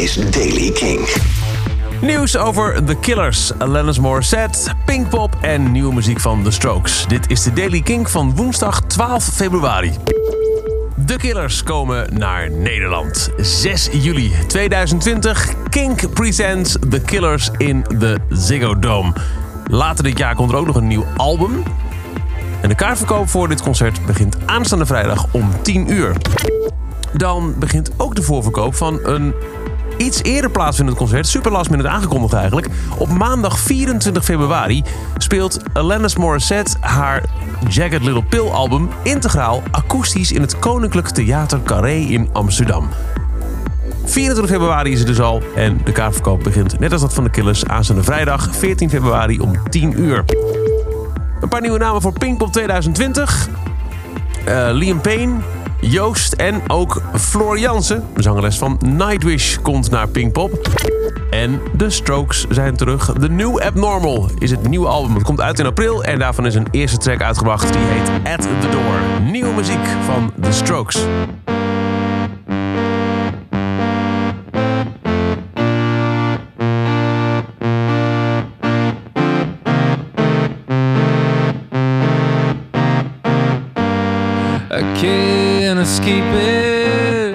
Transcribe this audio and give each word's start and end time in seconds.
is 0.00 0.14
Daily 0.14 0.70
King. 0.70 1.08
Nieuws 2.00 2.36
over 2.36 2.84
The 2.84 2.94
Killers, 2.94 3.52
Alanis 3.58 3.98
Morissette, 3.98 4.74
Pinkpop 4.84 5.36
en 5.40 5.72
nieuwe 5.72 5.94
muziek 5.94 6.20
van 6.20 6.42
The 6.42 6.50
Strokes. 6.50 7.06
Dit 7.08 7.30
is 7.30 7.42
de 7.42 7.52
Daily 7.52 7.80
King 7.80 8.10
van 8.10 8.36
woensdag 8.36 8.80
12 8.80 9.24
februari. 9.24 9.92
The 11.06 11.16
Killers 11.16 11.62
komen 11.62 12.18
naar 12.18 12.50
Nederland. 12.50 13.30
6 13.36 13.88
juli 13.92 14.32
2020. 14.46 15.54
Kink 15.68 16.12
presents 16.12 16.76
The 16.88 17.00
Killers 17.00 17.50
in 17.56 17.84
de 17.98 18.18
Ziggo 18.28 18.78
Dome. 18.78 19.12
Later 19.66 20.04
dit 20.04 20.18
jaar 20.18 20.34
komt 20.34 20.50
er 20.50 20.56
ook 20.56 20.66
nog 20.66 20.76
een 20.76 20.86
nieuw 20.86 21.06
album. 21.16 21.62
En 22.60 22.68
de 22.68 22.74
kaartverkoop 22.74 23.28
voor 23.28 23.48
dit 23.48 23.62
concert 23.62 24.06
begint 24.06 24.36
aanstaande 24.46 24.86
vrijdag 24.86 25.26
om 25.30 25.50
10 25.62 25.92
uur. 25.92 26.16
Dan 27.12 27.54
begint 27.58 27.90
ook 27.96 28.14
de 28.14 28.22
voorverkoop 28.22 28.74
van 28.74 29.00
een 29.02 29.34
iets 30.00 30.22
eerder 30.22 30.50
plaatsvindend 30.50 30.98
concert. 30.98 31.26
Super 31.26 31.52
last 31.52 31.70
minute 31.70 31.88
aangekondigd 31.88 32.32
eigenlijk. 32.34 32.68
Op 32.98 33.08
maandag 33.08 33.58
24 33.58 34.24
februari 34.24 34.82
speelt 35.16 35.60
Alanis 35.72 36.16
Morissette 36.16 36.76
haar 36.80 37.24
Jagged 37.68 38.02
Little 38.02 38.22
Pill 38.22 38.48
album 38.48 38.88
integraal 39.02 39.62
akoestisch 39.70 40.32
in 40.32 40.40
het 40.40 40.58
Koninklijk 40.58 41.08
Theater 41.08 41.62
Carré 41.62 41.94
in 41.94 42.28
Amsterdam. 42.32 42.88
24 44.04 44.54
februari 44.54 44.92
is 44.92 44.98
het 44.98 45.08
dus 45.08 45.20
al 45.20 45.42
en 45.54 45.80
de 45.84 45.92
kaartverkoop 45.92 46.42
begint 46.42 46.78
net 46.78 46.92
als 46.92 47.00
dat 47.00 47.14
van 47.14 47.24
de 47.24 47.30
Killers 47.30 47.66
aanstaande 47.66 48.02
vrijdag 48.02 48.48
14 48.54 48.90
februari 48.90 49.40
om 49.40 49.52
10 49.68 50.00
uur. 50.00 50.24
Een 51.40 51.48
paar 51.48 51.60
nieuwe 51.60 51.78
namen 51.78 52.00
voor 52.00 52.12
Pinkpop 52.12 52.52
2020. 52.52 53.48
Eh, 54.44 54.68
Liam 54.72 55.00
Payne, 55.00 55.36
Joost 55.80 56.32
en 56.32 56.62
ook 56.66 57.02
Floor 57.14 57.58
Jansen, 57.58 58.04
zangeres 58.16 58.58
van 58.58 58.80
Nightwish, 58.84 59.56
komt 59.62 59.90
naar 59.90 60.08
Pinkpop. 60.08 60.68
En 61.30 61.60
The 61.76 61.90
Strokes 61.90 62.46
zijn 62.48 62.76
terug. 62.76 63.12
The 63.20 63.28
New 63.28 63.60
Abnormal 63.60 64.30
is 64.38 64.50
het 64.50 64.68
nieuwe 64.68 64.86
album. 64.86 65.14
Het 65.14 65.22
komt 65.22 65.40
uit 65.40 65.58
in 65.58 65.66
april 65.66 66.04
en 66.04 66.18
daarvan 66.18 66.46
is 66.46 66.54
een 66.54 66.66
eerste 66.70 66.98
track 66.98 67.22
uitgebracht. 67.22 67.72
Die 67.72 67.82
heet 67.82 68.32
At 68.34 68.42
the 68.42 68.68
Door. 68.70 69.30
Nieuwe 69.30 69.54
muziek 69.54 69.86
van 70.06 70.32
The 70.40 70.52
Strokes. 70.52 71.06
I 84.72 84.82
can't 85.00 85.80
escape 85.80 86.22
it. 86.32 87.34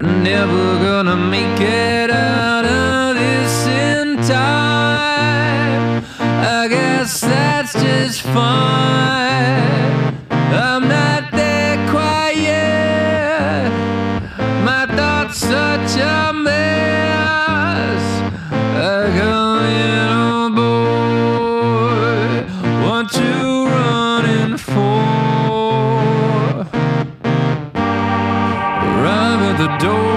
I'm 0.00 0.24
Never 0.24 0.78
gonna 0.80 1.14
make 1.16 1.60
it 1.60 2.10
out 2.10 2.64
of 2.64 3.14
this 3.14 3.66
in 3.68 4.16
time. 4.16 6.04
I 6.18 6.66
guess 6.68 7.20
that's 7.20 7.72
just 7.74 8.22
fine. 8.22 8.85
Door. 29.78 30.15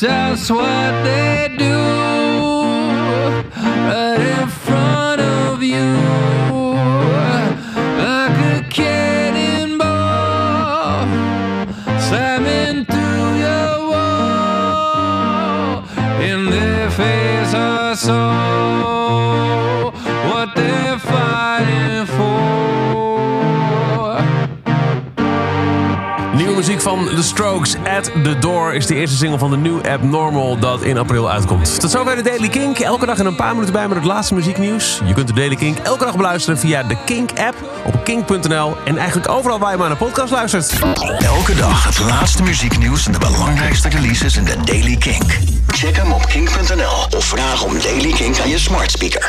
Just 0.00 0.50
what 0.52 1.02
they 1.02 1.54
do. 1.58 1.78
Right 3.88 4.20
in 4.20 4.48
front 4.48 5.20
of 5.20 5.62
you. 5.62 5.96
Like 7.98 8.38
a 8.54 8.62
cannonball. 8.70 9.88
Slamming 11.98 12.84
through 12.84 13.38
your 13.46 13.88
wall. 13.90 15.84
In 16.20 16.50
their 16.50 16.90
face, 16.90 17.27
soul. 17.96 18.97
Van 26.88 27.08
The 27.14 27.22
Strokes, 27.22 27.76
At 27.76 28.04
The 28.04 28.38
Door, 28.38 28.74
is 28.74 28.86
de 28.86 28.94
eerste 28.94 29.16
single 29.16 29.38
van 29.38 29.50
de 29.50 29.56
New 29.56 29.86
Abnormal 29.86 30.58
dat 30.58 30.82
in 30.82 30.98
april 30.98 31.30
uitkomt. 31.30 31.80
Tot 31.80 31.90
zover 31.90 32.16
de 32.16 32.22
Daily 32.22 32.48
Kink. 32.48 32.78
Elke 32.78 33.06
dag 33.06 33.18
in 33.18 33.26
een 33.26 33.36
paar 33.36 33.52
minuten 33.52 33.72
bij 33.72 33.88
met 33.88 33.96
het 33.96 34.06
laatste 34.06 34.34
muzieknieuws. 34.34 35.00
Je 35.04 35.14
kunt 35.14 35.26
de 35.26 35.32
Daily 35.32 35.54
Kink 35.54 35.78
elke 35.78 36.04
dag 36.04 36.16
beluisteren 36.16 36.58
via 36.58 36.82
de 36.82 36.96
Kink-app 37.04 37.56
op 37.84 38.04
kink.nl 38.04 38.76
en 38.84 38.98
eigenlijk 38.98 39.28
overal 39.28 39.58
waar 39.58 39.70
je 39.70 39.76
maar 39.76 39.88
naar 39.88 39.96
podcast 39.96 40.32
luistert. 40.32 40.78
Elke 41.18 41.54
dag 41.54 41.84
het 41.84 41.98
laatste 41.98 42.42
muzieknieuws 42.42 43.06
en 43.06 43.12
de 43.12 43.18
belangrijkste 43.18 43.88
releases 43.88 44.36
in 44.36 44.44
de 44.44 44.56
Daily 44.64 44.96
Kink. 44.96 45.38
Check 45.66 45.96
hem 45.96 46.12
op 46.12 46.26
kink.nl 46.26 47.18
of 47.18 47.24
vraag 47.24 47.64
om 47.64 47.80
Daily 47.82 48.12
Kink 48.12 48.38
aan 48.38 48.48
je 48.48 48.58
smart 48.58 48.90
speaker. 48.90 49.26